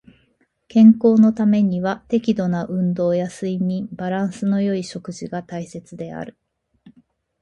[0.67, 6.35] 健康のためには適度な運動や睡眠、バランスの良い食事が大切である。